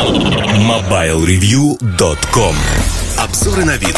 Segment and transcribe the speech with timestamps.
[0.00, 2.56] MobileReview.com
[3.18, 3.94] Обзоры на вид.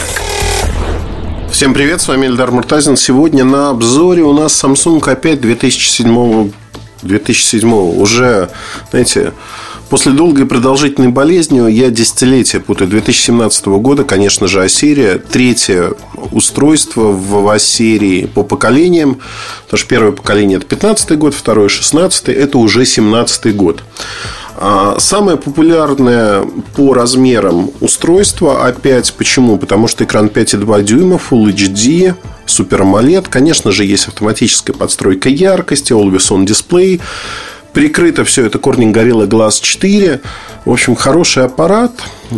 [1.52, 2.96] Всем привет, с вами Эльдар Муртазин.
[2.96, 6.50] Сегодня на обзоре у нас Samsung опять 2007
[7.02, 8.50] 2007 уже,
[8.90, 9.32] знаете,
[9.92, 15.18] После долгой продолжительной болезни я десятилетия путаю 2017 года, конечно же, Асирия.
[15.18, 15.92] Третье
[16.30, 19.18] устройство в Асирии по поколениям.
[19.64, 23.82] Потому что первое поколение это 15 год, второе 16 это уже 17 год.
[24.64, 26.44] А, самое популярное
[26.76, 29.58] по размерам устройство опять почему?
[29.58, 32.14] Потому что экран 5,2 дюйма, Full HD,
[32.46, 33.26] Super AMOLED.
[33.28, 37.00] Конечно же, есть автоматическая подстройка яркости, Always On Display.
[37.72, 40.20] Прикрыто все это Corning Gorilla Glass 4.
[40.64, 41.90] В общем, хороший аппарат,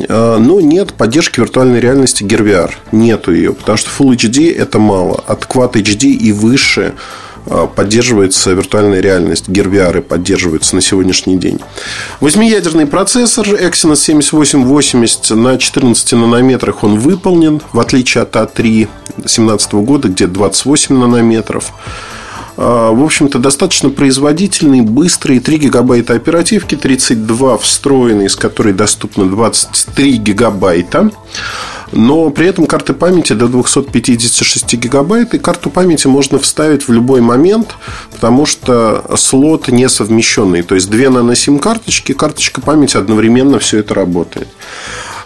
[0.08, 2.70] а, но нет поддержки виртуальной реальности Gear VR.
[2.90, 5.22] Нету ее, потому что Full HD это мало.
[5.26, 6.94] От Quad HD и выше
[7.76, 9.48] поддерживается виртуальная реальность.
[9.48, 11.60] Gear VR поддерживается на сегодняшний день.
[12.20, 20.08] Восьмиядерный процессор Exynos 7880 на 14 нанометрах он выполнен, в отличие от A3 2017 года,
[20.08, 21.72] где 28 нанометров.
[22.56, 30.16] А, в общем-то, достаточно производительный, быстрый, 3 гигабайта оперативки, 32 встроенные, из которой доступно 23
[30.18, 31.10] гигабайта.
[31.96, 35.34] Но при этом карты памяти до 256 гигабайт.
[35.34, 37.76] И карту памяти можно вставить в любой момент,
[38.10, 40.62] потому что слот несовмещенный.
[40.62, 44.48] То есть, две нано-сим-карточки, карточка памяти одновременно все это работает.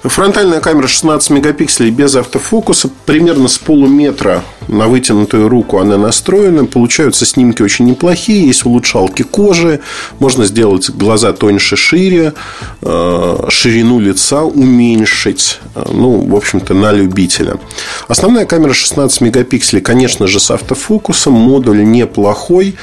[0.02, 2.90] Фронтальная камера 16 мегапикселей без автофокуса.
[3.06, 6.66] Примерно с полуметра на вытянутую руку она настроена.
[6.66, 8.46] Получаются снимки очень неплохие.
[8.46, 9.80] Есть улучшалки кожи.
[10.18, 12.34] Можно сделать глаза тоньше, шире.
[12.82, 15.60] Э, ширину лица уменьшить.
[15.74, 17.56] Э, ну, в общем-то, на любителя.
[18.08, 21.32] Основная камера 16 мегапикселей, конечно же, с автофокусом.
[21.32, 22.76] Модуль неплохой.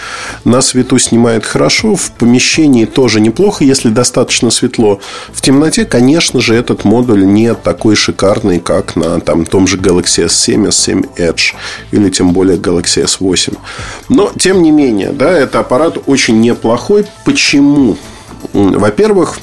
[0.43, 1.95] На свету снимает хорошо.
[1.95, 4.99] В помещении тоже неплохо, если достаточно светло.
[5.31, 10.25] В темноте, конечно же, этот модуль не такой шикарный, как на там, том же Galaxy
[10.25, 11.53] S7, S7 Edge
[11.91, 13.57] или тем более Galaxy S8.
[14.09, 17.05] Но, тем не менее, да, это аппарат очень неплохой.
[17.25, 17.97] Почему?
[18.53, 19.37] Во-первых,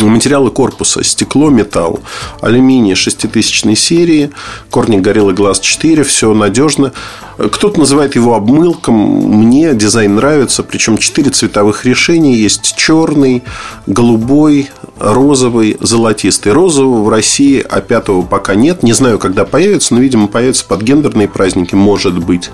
[0.00, 2.00] Материалы корпуса– стекло, металл,
[2.40, 4.30] алюминий 6000 серии,
[4.70, 6.92] корник Gorilla Glass 4, все надежно.
[7.36, 8.94] Кто-то называет его обмылком.
[8.94, 10.62] Мне дизайн нравится.
[10.62, 12.34] Причем четыре цветовых решения.
[12.34, 13.42] Есть черный,
[13.86, 16.52] голубой, розовый, золотистый.
[16.52, 18.82] Розового в России, а пятого пока нет.
[18.82, 21.74] Не знаю, когда появится, но, видимо, появится под гендерные праздники.
[21.74, 22.50] Может быть,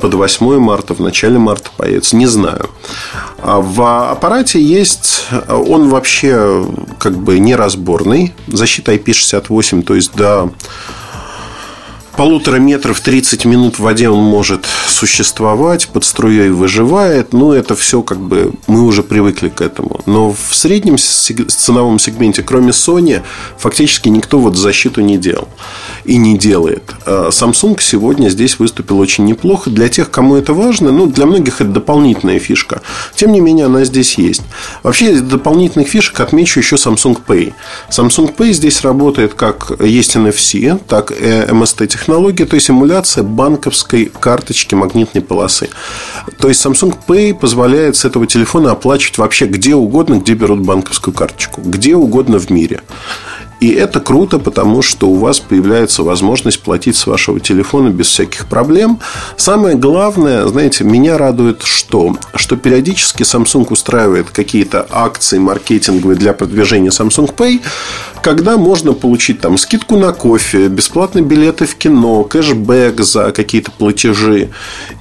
[0.00, 2.16] под 8 марта, в начале марта появится.
[2.16, 2.70] Не знаю.
[3.42, 5.26] А в аппарате есть...
[5.48, 6.66] Он вообще
[6.98, 8.34] как бы неразборный.
[8.46, 10.50] Защита IP68, то есть до
[12.16, 14.66] полутора метров 30 минут в воде он может
[15.04, 17.34] существовать, под струей выживает.
[17.34, 20.00] Ну, это все как бы мы уже привыкли к этому.
[20.06, 23.20] Но в среднем ценовом сегменте, кроме Sony,
[23.58, 25.48] фактически никто вот защиту не делал
[26.06, 26.94] и не делает.
[27.04, 29.68] А Samsung сегодня здесь выступил очень неплохо.
[29.68, 32.80] Для тех, кому это важно, ну, для многих это дополнительная фишка.
[33.14, 34.42] Тем не менее, она здесь есть.
[34.82, 37.52] Вообще, из дополнительных фишек отмечу еще Samsung Pay.
[37.90, 44.10] Samsung Pay здесь работает как есть NFC, так и MST технология, то есть эмуляция банковской
[44.18, 45.68] карточки магнитной полосы.
[46.38, 51.14] То есть Samsung Pay позволяет с этого телефона оплачивать вообще где угодно, где берут банковскую
[51.14, 51.60] карточку.
[51.60, 52.80] Где угодно в мире.
[53.64, 58.46] И это круто, потому что у вас появляется возможность платить с вашего телефона без всяких
[58.46, 59.00] проблем.
[59.38, 62.14] Самое главное, знаете, меня радует что?
[62.34, 67.62] Что периодически Samsung устраивает какие-то акции маркетинговые для продвижения Samsung Pay,
[68.22, 74.50] когда можно получить там скидку на кофе, бесплатные билеты в кино, кэшбэк за какие-то платежи.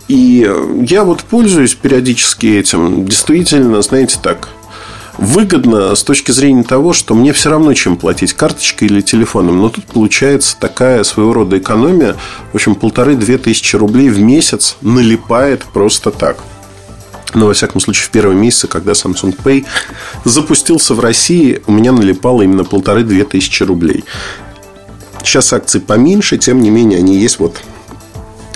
[0.07, 0.49] И
[0.87, 3.05] я вот пользуюсь периодически этим.
[3.05, 4.47] Действительно, знаете, так,
[5.17, 9.59] выгодно с точки зрения того, что мне все равно, чем платить карточкой или телефоном.
[9.61, 12.15] Но тут получается такая своего рода экономия.
[12.51, 16.37] В общем, полторы-две тысячи рублей в месяц налипает просто так.
[17.33, 19.65] Но, во всяком случае, в первом месяце, когда Samsung Pay
[20.23, 24.03] запустился в России, у меня налипало именно полторы-две тысячи рублей.
[25.23, 27.61] Сейчас акции поменьше, тем не менее, они есть вот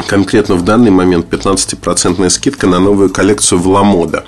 [0.06, 4.26] конкретно в данный момент 15% скидка на новую коллекцию Вламода.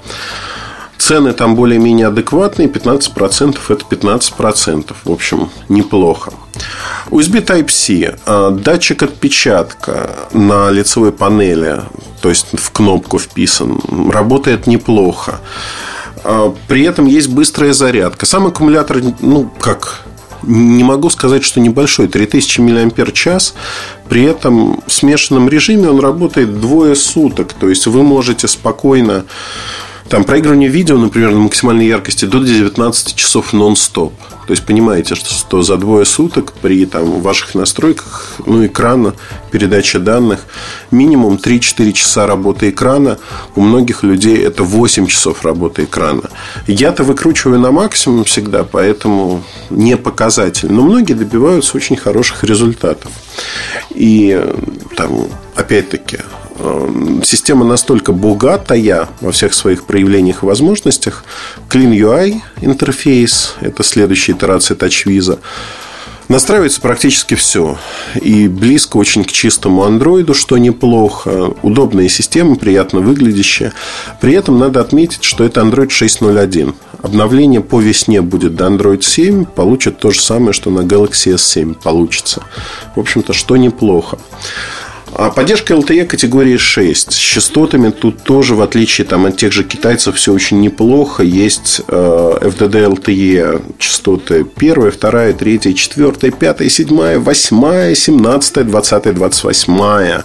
[1.00, 4.94] Цены там более-менее адекватные, 15% это 15%.
[5.06, 6.34] В общем, неплохо.
[7.10, 8.20] USB Type-C.
[8.26, 11.82] А, датчик отпечатка на лицевой панели,
[12.22, 13.80] то есть в кнопку вписан,
[14.12, 15.40] работает неплохо.
[16.26, 18.26] А, при этом есть быстрая зарядка.
[18.26, 20.04] Сам аккумулятор, ну, как
[20.44, 23.54] не могу сказать, что небольшой, 3000 мАч.
[24.10, 27.54] При этом в смешанном режиме он работает двое суток.
[27.54, 29.26] То есть вы можете спокойно
[30.10, 34.14] Там проигрывание видео, например, на максимальной яркости до 19 часов нон-стоп.
[34.48, 39.14] То есть понимаете, что, что за двое суток при там, ваших настройках ну, экрана,
[39.52, 40.48] передачи данных,
[40.90, 43.20] минимум 3-4 часа работы экрана.
[43.56, 46.24] У многих людей это 8 часов работы экрана.
[46.66, 50.72] Я-то выкручиваю на максимум всегда, поэтому не показатель.
[50.72, 53.12] Но многие добиваются очень хороших результатов.
[53.92, 54.44] И
[54.98, 56.18] там, опять-таки,
[57.24, 61.24] система настолько богатая во всех своих проявлениях и возможностях.
[61.70, 65.40] Clean UI интерфейс, это следующая итерация TouchWiz,
[66.30, 67.80] Настраивается практически все.
[68.22, 71.56] И близко очень к чистому андроиду, что неплохо.
[71.64, 73.74] Удобная система, приятно выглядящая.
[74.22, 76.76] При этом надо отметить, что это Android 6.0.1.
[77.02, 79.46] Обновление по весне будет до Android 7.
[79.46, 82.44] Получит то же самое, что на Galaxy S7 получится.
[82.96, 84.20] В общем-то, что неплохо.
[85.22, 89.66] А поддержка LTE категории 6 с частотами тут тоже, в отличие там, от тех же
[89.66, 91.24] китайцев, все очень неплохо.
[91.24, 100.22] Есть э, FDD LTE частоты 1, 2, 3, 4, 5, 7, 8, 17, 20, 28.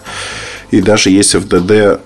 [0.70, 1.98] И даже есть FDD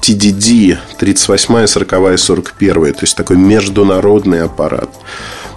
[0.00, 2.94] TDD 38, 40, 41.
[2.94, 4.88] То есть такой международный аппарат.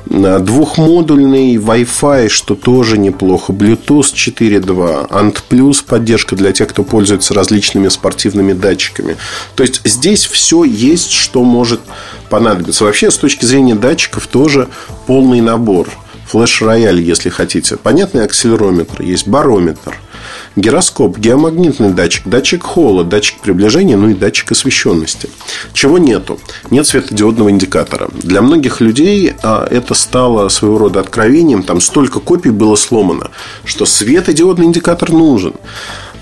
[0.08, 3.54] Двухмодульный Wi-Fi, что тоже неплохо.
[3.54, 5.10] Bluetooth 4.2.
[5.10, 9.18] Ant Plus поддержка для тех, кто пользуется различными спортивными датчиками.
[9.56, 11.82] То есть здесь все есть, что может
[12.30, 12.84] понадобиться.
[12.84, 14.68] Вообще, с точки зрения датчиков, тоже
[15.08, 15.90] полный набор.
[16.28, 17.78] Флеш-рояль, если хотите.
[17.78, 20.00] Понятный акселерометр, есть барометр–
[20.56, 25.30] Гироскоп, геомагнитный датчик, датчик холла, датчик приближения, ну и датчик освещенности.
[25.74, 26.40] Чего нету?
[26.72, 28.10] Нет светодиодного индикатора.
[28.14, 31.64] Для многих людей а, это стало своего рода откровением.
[31.64, 33.32] Там столько копий было сломано,
[33.66, 35.56] что светодиодный индикатор нужен.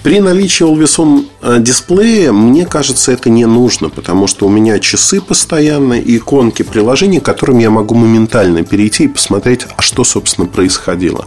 [0.02, 5.22] При наличии Always On дисплея, мне кажется, это не нужно, потому что у меня часы
[5.22, 11.26] постоянно иконки приложений, к которым я могу моментально перейти и посмотреть, а что, собственно, происходило.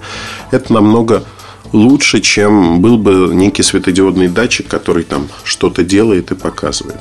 [0.50, 1.24] Это намного
[1.76, 7.00] лучше, чем был бы некий светодиодный датчик, который там что-то делает и показывает.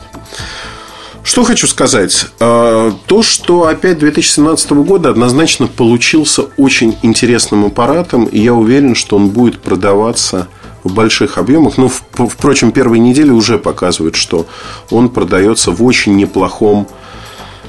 [1.24, 2.28] Что хочу сказать?
[2.40, 9.16] А, то, что опять 2017 года однозначно получился очень интересным аппаратом, и я уверен, что
[9.16, 10.48] он будет продаваться
[10.84, 11.78] в больших объемах.
[11.78, 14.46] Ну, впрочем, первые недели уже показывают, что
[14.92, 16.88] он продается в очень неплохом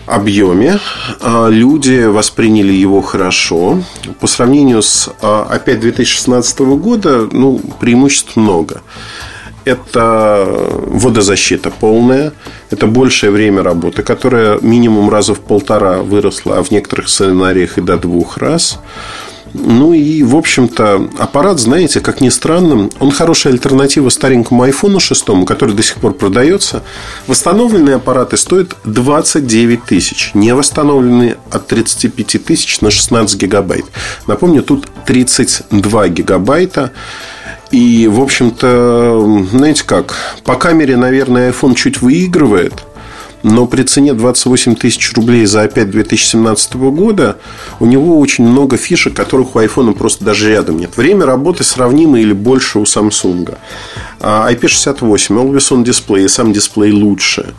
[0.06, 0.78] объеме.
[1.20, 3.82] А, люди восприняли его хорошо.
[4.20, 8.82] По сравнению с а, опять 2016 года, ну, преимуществ много.
[9.64, 10.46] Это
[10.86, 12.32] водозащита полная,
[12.70, 17.80] это большее время работы, которое минимум раза в полтора выросло, а в некоторых сценариях и
[17.80, 18.78] до двух раз.
[19.58, 25.44] Ну и, в общем-то, аппарат, знаете, как ни странно, он хорошая альтернатива старенькому айфону 6,
[25.46, 26.82] который до сих пор продается.
[27.26, 30.30] Восстановленные аппараты стоят 29 тысяч.
[30.34, 33.86] Не восстановленные от 35 тысяч на 16 гигабайт.
[34.26, 36.92] Напомню, тут 32 гигабайта.
[37.70, 42.74] И, в общем-то, знаете как, по камере, наверное, iPhone чуть выигрывает–
[43.46, 47.36] но при цене 28 тысяч рублей за опять 2017 года
[47.78, 50.96] у него очень много фишек, которых у iPhone просто даже рядом нет.
[50.96, 53.56] Время работы сравнимо или больше у Samsung.
[54.18, 57.54] IP68, Always On дисплей, сам дисплей лучше.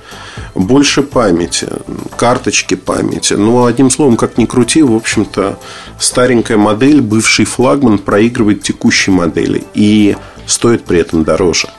[0.55, 1.69] Больше памяти,
[2.17, 3.35] карточки памяти.
[3.35, 5.57] Ну, одним словом, как ни крути, в общем-то,
[5.99, 9.63] старенькая модель, бывший флагман проигрывает текущей модели.
[9.73, 10.17] И
[10.47, 11.69] стоит при этом дороже.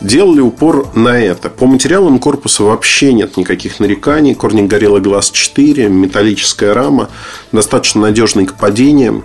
[0.00, 1.48] Делали упор на это.
[1.48, 4.34] По материалам корпуса вообще нет никаких нареканий.
[4.34, 7.08] Корник горелый глаз 4, металлическая рама,
[7.52, 9.24] достаточно надежный к падениям.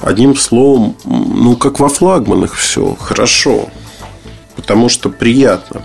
[0.00, 3.70] Одним словом, ну, как во флагманах все хорошо
[4.56, 5.82] потому что приятно.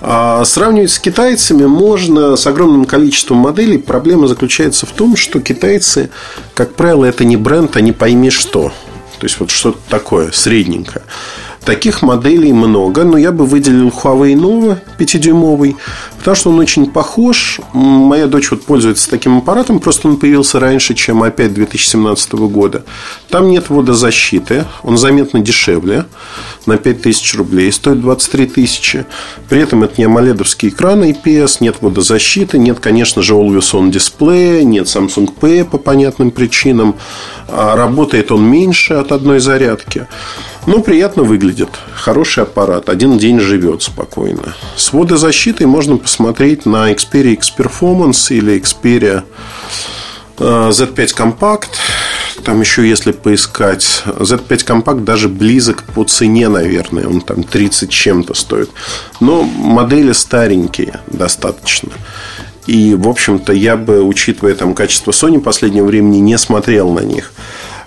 [0.00, 3.78] А сравнивать с китайцами можно с огромным количеством моделей.
[3.78, 6.10] Проблема заключается в том, что китайцы,
[6.54, 8.72] как правило, это не бренд, а не пойми что.
[9.18, 11.04] То есть вот что-то такое средненькое.
[11.66, 15.76] Таких моделей много, но я бы выделил Huawei Nova 5-дюймовый,
[16.16, 17.60] потому что он очень похож.
[17.72, 22.84] Моя дочь вот пользуется таким аппаратом, просто он появился раньше, чем опять 2017 года.
[23.30, 26.06] Там нет водозащиты, он заметно дешевле,
[26.66, 29.04] на 5000 рублей, стоит 23 тысячи.
[29.48, 34.62] При этом это не амоледовский экран IPS, нет водозащиты, нет, конечно же, Always On дисплея,
[34.62, 36.94] нет Samsung Pay по понятным причинам.
[37.48, 40.06] А работает он меньше от одной зарядки.
[40.66, 41.68] Ну, приятно выглядит.
[41.94, 42.88] Хороший аппарат.
[42.88, 44.54] Один день живет спокойно.
[44.76, 49.22] С водозащитой можно посмотреть на Xperia X Performance или Xperia
[50.38, 51.68] э, Z5 Compact.
[52.44, 57.06] Там еще, если поискать, Z5 Compact даже близок по цене, наверное.
[57.06, 58.70] Он там 30 чем-то стоит.
[59.20, 61.90] Но модели старенькие достаточно.
[62.66, 67.32] И, в общем-то, я бы, учитывая там качество Sony последнего времени, не смотрел на них.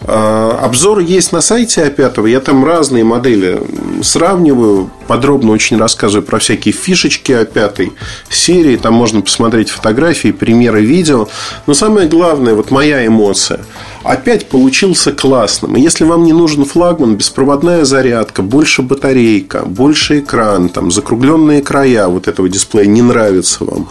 [0.02, 2.30] А, обзор есть на сайте А5.
[2.30, 3.62] Я там разные модели
[4.02, 4.90] сравниваю.
[5.08, 7.92] Подробно очень рассказываю про всякие фишечки А5
[8.30, 8.78] серии.
[8.78, 11.28] Там можно посмотреть фотографии, примеры видео.
[11.68, 13.66] Но самое главное, вот моя эмоция.
[14.04, 15.76] Опять получился классным.
[15.76, 22.28] Если вам не нужен флагман, беспроводная зарядка, больше батарейка, больше экран, там, закругленные края вот
[22.28, 23.90] этого дисплея не нравится вам,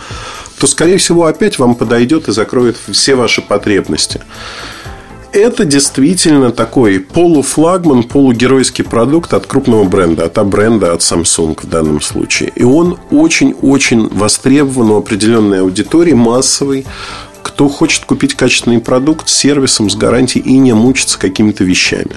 [0.59, 4.23] то, скорее всего, опять вам подойдет и закроет все ваши потребности
[5.33, 12.01] это действительно такой полуфлагман, полугеройский продукт от крупного бренда, от бренда, от Samsung в данном
[12.01, 12.53] случае.
[12.55, 16.87] И он очень-очень востребован у определенной аудитории, массовый,
[17.43, 22.17] кто хочет купить качественный продукт с сервисом, с гарантией и не мучиться какими-то вещами.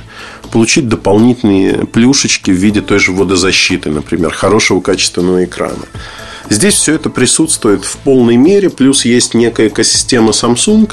[0.52, 5.86] Получить дополнительные плюшечки в виде той же водозащиты, например, хорошего качественного экрана.
[6.50, 10.92] Здесь все это присутствует в полной мере, плюс есть некая экосистема Samsung,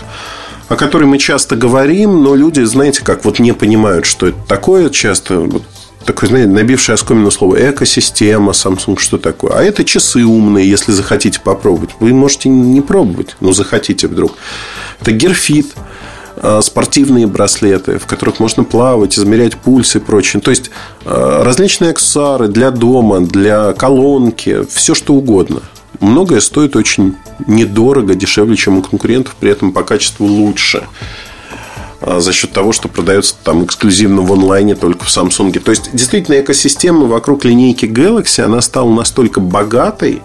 [0.69, 4.91] о которой мы часто говорим, но люди, знаете, как вот не понимают, что это такое
[4.91, 5.41] часто.
[5.41, 5.63] Вот
[6.05, 9.53] такое, знаете, набившее оскомину слово экосистема, Samsung, что такое.
[9.53, 11.91] А это часы умные, если захотите попробовать.
[12.01, 14.35] Вы можете не пробовать, но захотите вдруг.
[15.01, 15.75] Это Герфит,
[16.37, 20.41] а, спортивные браслеты, в которых можно плавать, измерять пульс и прочее.
[20.43, 20.71] То есть
[21.05, 25.63] а, различные аксессуары для дома, для колонки, все что угодно.
[26.01, 30.85] Многое стоит очень недорого, дешевле, чем у конкурентов, при этом по качеству лучше
[32.01, 35.59] а, за счет того, что продается там эксклюзивно в онлайне только в Samsung.
[35.59, 40.23] То есть, действительно, экосистема вокруг линейки Galaxy, она стала настолько богатой,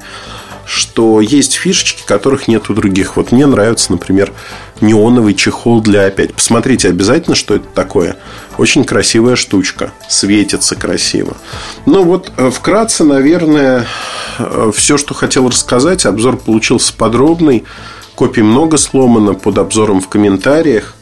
[0.66, 3.18] что есть фишечки, которых нет у других.
[3.18, 4.32] Вот мне нравится, например,
[4.82, 6.34] неоновый чехол для опять.
[6.34, 8.18] Посмотрите обязательно, что это такое.
[8.58, 9.92] Очень красивая штучка.
[10.08, 11.38] Светится красиво.
[11.86, 13.88] Ну вот, э, вкратце, наверное,
[14.38, 16.06] э, все, что хотел рассказать.
[16.06, 17.64] Обзор получился подробный.
[18.16, 20.96] Копий много сломано под обзором в комментариях.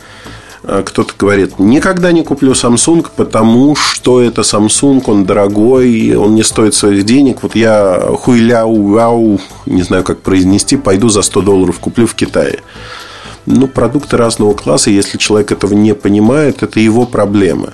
[0.64, 6.44] Э, кто-то говорит, никогда не куплю Samsung, потому что это Samsung, он дорогой, он не
[6.44, 7.44] стоит своих денег.
[7.44, 12.60] Вот я хуйляу, вау, не знаю, как произнести, пойду за 100 долларов куплю в Китае.
[13.46, 17.74] Ну, продукты разного класса, если человек этого не понимает, это его проблема.